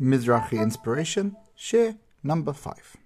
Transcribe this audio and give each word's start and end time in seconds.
Mizrachi 0.00 0.62
Inspiration, 0.62 1.36
share 1.56 1.96
number 2.22 2.52
five. 2.52 2.96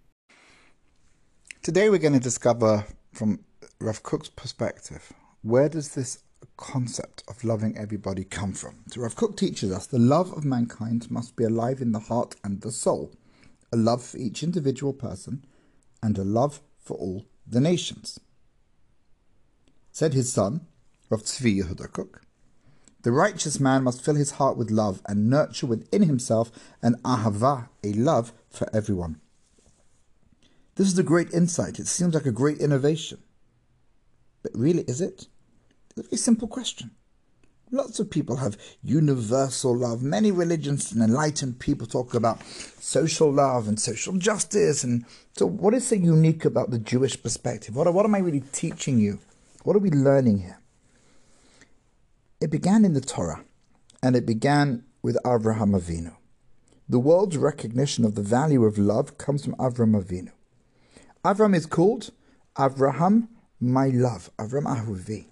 Today 1.62 1.88
we're 1.88 1.96
going 1.96 2.12
to 2.12 2.20
discover 2.20 2.84
from 3.14 3.40
Rav 3.80 4.02
Kook's 4.02 4.28
perspective 4.28 5.10
where 5.40 5.70
does 5.70 5.94
this 5.94 6.22
concept 6.58 7.24
of 7.28 7.44
loving 7.44 7.78
everybody 7.78 8.24
come 8.24 8.52
from? 8.52 8.84
So 8.88 9.00
Rav 9.00 9.16
Kook 9.16 9.38
teaches 9.38 9.72
us 9.72 9.86
the 9.86 9.98
love 9.98 10.34
of 10.34 10.44
mankind 10.44 11.10
must 11.10 11.34
be 11.34 11.44
alive 11.44 11.80
in 11.80 11.92
the 11.92 11.98
heart 11.98 12.36
and 12.44 12.60
the 12.60 12.70
soul, 12.70 13.14
a 13.72 13.76
love 13.78 14.04
for 14.04 14.18
each 14.18 14.42
individual 14.42 14.92
person, 14.92 15.46
and 16.02 16.18
a 16.18 16.24
love 16.24 16.60
for 16.78 16.98
all 16.98 17.24
the 17.46 17.60
nations. 17.60 18.20
Said 19.92 20.12
his 20.12 20.30
son, 20.30 20.66
Rav 21.08 21.22
Tzvi 21.22 21.62
Yehuda 21.62 21.90
Kook, 21.90 22.20
the 23.02 23.12
righteous 23.12 23.58
man 23.58 23.82
must 23.82 24.04
fill 24.04 24.14
his 24.14 24.32
heart 24.32 24.56
with 24.56 24.70
love 24.70 25.02
and 25.06 25.28
nurture 25.28 25.66
within 25.66 26.02
himself 26.02 26.52
an 26.82 26.94
ahava, 27.04 27.68
a 27.82 27.92
love 27.92 28.32
for 28.48 28.68
everyone. 28.74 29.20
This 30.76 30.86
is 30.86 30.98
a 30.98 31.02
great 31.02 31.32
insight. 31.32 31.78
It 31.78 31.86
seems 31.86 32.14
like 32.14 32.26
a 32.26 32.32
great 32.32 32.58
innovation. 32.58 33.18
But 34.42 34.52
really, 34.54 34.82
is 34.82 35.00
it? 35.00 35.26
It's 35.90 35.98
a 35.98 36.02
very 36.02 36.16
simple 36.16 36.48
question. 36.48 36.92
Lots 37.70 37.98
of 38.00 38.10
people 38.10 38.36
have 38.36 38.58
universal 38.82 39.76
love. 39.76 40.02
Many 40.02 40.30
religions 40.30 40.92
and 40.92 41.02
enlightened 41.02 41.58
people 41.58 41.86
talk 41.86 42.14
about 42.14 42.42
social 42.44 43.32
love 43.32 43.66
and 43.66 43.80
social 43.80 44.14
justice. 44.14 44.84
And 44.84 45.06
so, 45.32 45.46
what 45.46 45.74
is 45.74 45.88
so 45.88 45.94
unique 45.94 46.44
about 46.44 46.70
the 46.70 46.78
Jewish 46.78 47.22
perspective? 47.22 47.74
What, 47.74 47.92
what 47.92 48.04
am 48.04 48.14
I 48.14 48.18
really 48.18 48.44
teaching 48.52 48.98
you? 48.98 49.20
What 49.64 49.74
are 49.74 49.80
we 49.80 49.90
learning 49.90 50.40
here? 50.40 50.61
It 52.42 52.50
began 52.50 52.84
in 52.84 52.92
the 52.92 53.00
Torah, 53.00 53.44
and 54.02 54.16
it 54.16 54.26
began 54.26 54.82
with 55.00 55.16
Avraham 55.24 55.80
Avinu. 55.80 56.16
The 56.88 56.98
world's 56.98 57.36
recognition 57.36 58.04
of 58.04 58.16
the 58.16 58.22
value 58.22 58.64
of 58.64 58.76
love 58.76 59.16
comes 59.16 59.44
from 59.44 59.54
Avraham 59.60 59.94
Avinu. 60.02 60.32
Avraham 61.24 61.54
is 61.54 61.66
called 61.66 62.10
Avraham, 62.56 63.28
my 63.60 63.86
love, 63.86 64.28
Avraham 64.40 64.66
Ahuvi. 64.66 65.26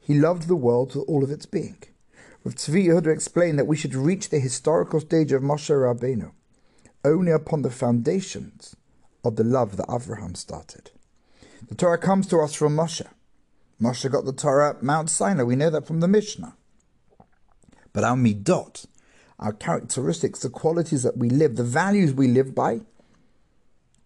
He 0.00 0.18
loved 0.18 0.48
the 0.48 0.56
world 0.56 0.96
with 0.96 1.04
all 1.06 1.22
of 1.22 1.30
its 1.30 1.46
being. 1.46 1.80
Rav 2.42 2.56
Tzvi 2.56 2.86
Yehuda 2.86 3.14
explained 3.14 3.56
that 3.60 3.68
we 3.68 3.76
should 3.76 3.94
reach 3.94 4.30
the 4.30 4.40
historical 4.40 4.98
stage 4.98 5.30
of 5.30 5.40
Moshe 5.40 5.70
Rabbeinu 5.70 6.32
only 7.04 7.30
upon 7.30 7.62
the 7.62 7.70
foundations 7.70 8.74
of 9.22 9.36
the 9.36 9.44
love 9.44 9.76
that 9.76 9.86
Avraham 9.86 10.36
started. 10.36 10.90
The 11.68 11.76
Torah 11.76 11.96
comes 11.96 12.26
to 12.26 12.40
us 12.40 12.54
from 12.54 12.74
Moshe. 12.74 13.06
Moshe 13.80 14.10
got 14.10 14.24
the 14.24 14.32
Torah 14.32 14.70
at 14.70 14.82
Mount 14.82 15.10
Sinai. 15.10 15.42
We 15.42 15.56
know 15.56 15.70
that 15.70 15.86
from 15.86 16.00
the 16.00 16.08
Mishnah. 16.08 16.56
But 17.92 18.04
our 18.04 18.16
midot, 18.16 18.86
our 19.38 19.52
characteristics, 19.52 20.40
the 20.40 20.50
qualities 20.50 21.02
that 21.02 21.16
we 21.16 21.28
live, 21.28 21.56
the 21.56 21.64
values 21.64 22.12
we 22.12 22.28
live 22.28 22.54
by, 22.54 22.80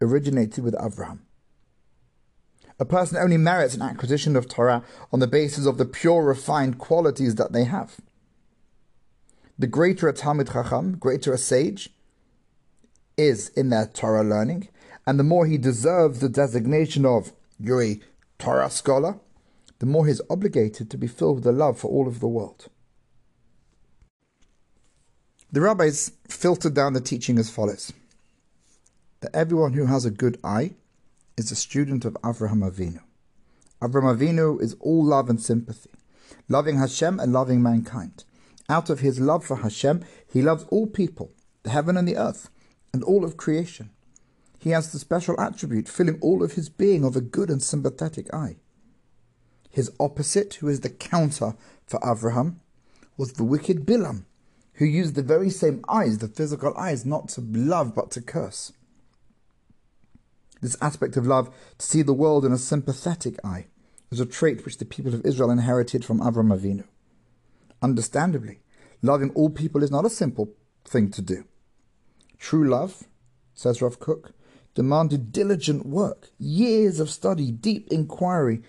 originated 0.01 0.65
with 0.65 0.75
Avraham. 0.75 1.21
A 2.81 2.85
person 2.85 3.17
only 3.17 3.37
merits 3.37 3.75
an 3.75 3.83
acquisition 3.83 4.37
of 4.37 4.49
Torah 4.49 4.85
on 5.13 5.19
the 5.19 5.27
basis 5.27 5.67
of 5.67 5.79
the 5.79 5.85
pure, 5.85 6.23
refined 6.23 6.79
qualities 6.79 7.35
that 7.35 7.53
they 7.53 7.65
have. 7.65 7.97
The 9.59 9.67
greater 9.67 10.09
a 10.09 10.13
Talmid 10.13 10.53
Chacham, 10.53 10.97
greater 10.97 11.33
a 11.33 11.39
sage, 11.39 11.91
is 13.17 13.49
in 13.51 13.71
their 13.71 13.87
Torah 13.87 14.23
learning, 14.23 14.69
and 15.05 15.19
the 15.19 15.25
more 15.25 15.47
he 15.47 15.59
deserves 15.59 16.21
the 16.21 16.29
designation 16.29 17.05
of 17.05 17.33
you're 17.59 17.83
a 17.83 18.01
Torah 18.39 18.71
scholar, 18.71 19.19
the 19.79 19.87
more 19.87 20.07
he 20.07 20.13
is 20.13 20.23
obligated 20.29 20.91
to 20.91 20.99
be 20.99 21.07
filled 21.07 21.37
with 21.37 21.45
the 21.45 21.53
love 21.53 21.79
for 21.79 21.89
all 21.89 22.09
of 22.09 22.21
the 22.21 22.29
world. 22.29 22.69
The 25.51 25.61
rabbis 25.61 26.13
filtered 26.29 26.75
down 26.75 26.93
the 26.93 27.01
teaching 27.01 27.39
as 27.39 27.49
follows 27.49 27.93
that 29.21 29.35
everyone 29.35 29.73
who 29.73 29.87
has 29.87 30.05
a 30.05 30.11
good 30.11 30.39
eye 30.45 30.75
is 31.37 31.51
a 31.51 31.57
student 31.57 32.05
of 32.05 32.15
Avraham 32.23 32.69
Avinu. 32.69 33.01
Avraham 33.81 34.17
Avinu 34.17 34.61
is 34.61 34.77
all 34.81 35.05
love 35.05 35.31
and 35.31 35.41
sympathy, 35.41 35.91
loving 36.49 36.79
Hashem 36.79 37.19
and 37.19 37.33
loving 37.33 37.63
mankind. 37.63 38.25
Out 38.69 38.91
of 38.91 39.01
his 39.01 39.19
love 39.19 39.45
for 39.45 39.57
Hashem, 39.57 40.05
he 40.31 40.43
loves 40.43 40.65
all 40.71 40.87
people, 40.87 41.33
the 41.63 41.71
heaven 41.71 41.97
and 41.97 42.07
the 42.07 42.17
earth, 42.17 42.51
and 42.93 43.03
all 43.03 43.25
of 43.25 43.37
creation. 43.37 43.91
He 44.59 44.71
has 44.71 44.93
the 44.93 44.99
special 44.99 45.41
attribute 45.41 45.89
filling 45.89 46.19
all 46.21 46.43
of 46.43 46.53
his 46.53 46.69
being 46.69 47.05
of 47.05 47.17
a 47.17 47.21
good 47.21 47.49
and 47.49 47.63
sympathetic 47.63 48.33
eye. 48.35 48.57
His 49.71 49.91
opposite, 50.01 50.55
who 50.55 50.69
is 50.69 50.81
the 50.81 50.91
counter 50.91 51.55
for 51.87 52.01
Avraham, 52.01 52.57
was 53.17 53.35
the 53.35 53.45
wicked 53.45 53.85
Bilam, 53.85 54.25
who 54.75 54.85
used 54.85 55.15
the 55.15 55.23
very 55.23 55.51
same 55.51 55.85
eyes, 55.89 56.19
the 56.19 56.29
physical 56.29 56.75
eyes, 56.77 57.05
not 57.05 57.29
to 57.31 57.41
love 57.41 57.95
but 57.95 58.11
to 58.13 58.21
curse. 58.21 58.73
This 60.61 60.77
aspect 60.81 61.17
of 61.17 61.27
love, 61.27 61.55
to 61.79 61.87
see 61.87 62.03
the 62.03 62.13
world 62.13 62.45
in 62.45 62.53
a 62.53 62.59
sympathetic 62.59 63.39
eye, 63.45 63.67
is 64.11 64.21
a 64.21 64.27
trait 64.27 64.65
which 64.65 64.79
the 64.79 64.85
people 64.85 65.15
of 65.15 65.25
Israel 65.25 65.51
inherited 65.51 66.05
from 66.05 66.21
Avram 66.21 66.57
Avinu. 66.57 66.85
Understandably, 67.83 68.61
loving 69.03 69.31
all 69.31 69.51
people 69.51 69.83
is 69.83 69.91
not 69.91 70.05
a 70.05 70.11
simple 70.11 70.51
thing 70.85 71.11
to 71.11 71.23
do. 71.23 71.45
True 72.39 72.69
love, 72.69 73.05
says 73.55 73.83
Rav 73.83 73.99
Kook, 73.99 74.33
demanded 74.75 75.33
diligent 75.33 75.85
work, 75.87 76.29
years 76.39 77.01
of 77.01 77.11
study, 77.11 77.51
deep 77.51 77.89
inquiry, 77.91 78.63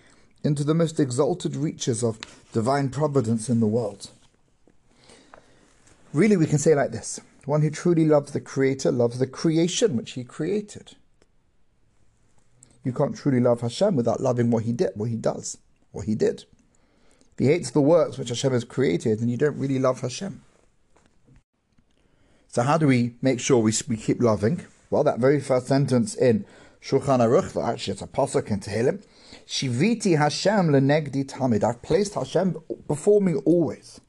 into 0.43 0.63
the 0.63 0.73
most 0.73 0.99
exalted 0.99 1.55
reaches 1.55 2.03
of 2.03 2.19
divine 2.53 2.89
providence 2.89 3.49
in 3.49 3.59
the 3.59 3.67
world. 3.67 4.09
Really, 6.13 6.37
we 6.37 6.45
can 6.45 6.57
say 6.57 6.75
like 6.75 6.91
this 6.91 7.19
one 7.45 7.61
who 7.61 7.69
truly 7.69 8.05
loves 8.05 8.31
the 8.31 8.39
Creator 8.39 8.91
loves 8.91 9.17
the 9.17 9.27
creation 9.27 9.97
which 9.97 10.11
He 10.11 10.23
created. 10.23 10.95
You 12.83 12.93
can't 12.93 13.17
truly 13.17 13.39
love 13.39 13.61
Hashem 13.61 13.95
without 13.95 14.21
loving 14.21 14.51
what 14.51 14.63
He 14.63 14.71
did, 14.71 14.91
what 14.95 15.09
He 15.09 15.15
does, 15.15 15.57
what 15.91 16.05
He 16.05 16.15
did. 16.15 16.43
If 17.33 17.39
He 17.39 17.45
hates 17.45 17.71
the 17.71 17.81
works 17.81 18.17
which 18.17 18.29
Hashem 18.29 18.51
has 18.51 18.63
created, 18.63 19.19
then 19.19 19.29
you 19.29 19.37
don't 19.37 19.57
really 19.57 19.79
love 19.79 20.01
Hashem. 20.01 20.41
So, 22.49 22.63
how 22.63 22.77
do 22.77 22.87
we 22.87 23.15
make 23.21 23.39
sure 23.39 23.59
we, 23.59 23.73
we 23.87 23.97
keep 23.97 24.21
loving? 24.21 24.65
Well, 24.89 25.03
that 25.03 25.19
very 25.19 25.39
first 25.39 25.67
sentence 25.67 26.15
in 26.15 26.45
Shulchan 26.81 27.19
Aruch, 27.19 27.63
actually 27.63 27.93
it's 27.93 28.01
a 28.01 28.07
pasuk 28.07 28.49
in 28.49 28.59
Tehillim, 28.59 29.03
Shiviti 29.47 30.17
Hashem 30.17 30.69
lenegdi 30.69 31.25
tamid. 31.25 31.63
I've 31.63 31.81
placed 31.81 32.13
Hashem 32.13 32.57
before 32.87 33.21
me 33.21 33.35
always. 33.45 34.01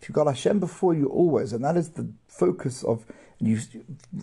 If 0.00 0.08
you've 0.08 0.14
got 0.14 0.26
Hashem 0.26 0.60
before 0.60 0.94
you 0.94 1.06
always, 1.06 1.52
and 1.52 1.64
that 1.64 1.76
is 1.76 1.90
the 1.90 2.08
focus 2.28 2.84
of 2.84 3.04
you 3.40 3.58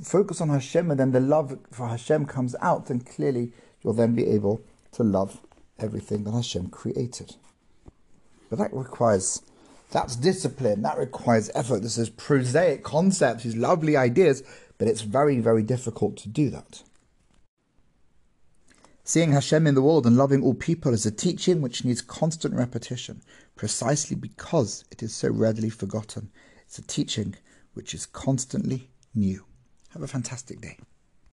focus 0.02 0.42
on 0.42 0.50
Hashem, 0.50 0.92
and 0.92 1.00
then 1.00 1.12
the 1.12 1.20
love 1.20 1.58
for 1.72 1.88
Hashem 1.88 2.26
comes 2.26 2.56
out, 2.62 2.88
then 2.88 3.00
clearly 3.02 3.52
you'll 3.84 3.94
then 3.94 4.14
be 4.16 4.28
able 4.28 4.62
to 4.94 5.04
love 5.04 5.42
everything 5.80 6.24
that 6.24 6.32
Hashem 6.32 6.70
created. 6.70 7.36
But 8.50 8.60
that 8.60 8.74
requires 8.74 9.42
that's 9.92 10.16
discipline. 10.16 10.82
That 10.82 10.98
requires 10.98 11.50
effort. 11.56 11.82
This 11.82 11.98
is 11.98 12.10
prosaic 12.10 12.84
concepts, 12.84 13.44
these 13.44 13.56
lovely 13.56 13.96
ideas, 13.96 14.44
but 14.78 14.88
it's 14.88 15.02
very, 15.02 15.40
very 15.40 15.64
difficult 15.64 16.18
to 16.18 16.30
do 16.30 16.50
that. 16.50 16.84
Seeing 19.08 19.34
Hashem 19.34 19.68
in 19.68 19.76
the 19.76 19.84
world 19.84 20.08
and 20.08 20.18
loving 20.18 20.42
all 20.42 20.56
people 20.56 20.92
is 20.92 21.06
a 21.06 21.12
teaching 21.12 21.62
which 21.62 21.86
needs 21.86 22.02
constant 22.02 22.56
repetition, 22.56 23.22
precisely 23.56 24.16
because 24.16 24.84
it 24.90 25.04
is 25.04 25.14
so 25.14 25.30
readily 25.30 25.70
forgotten. 25.70 26.32
It's 26.66 26.80
a 26.80 26.82
teaching 26.82 27.36
which 27.76 27.94
is 27.94 28.08
constantly 28.08 28.90
new. 29.14 29.46
Have 29.90 30.02
a 30.02 30.08
fantastic 30.08 30.60
day. 30.60 30.80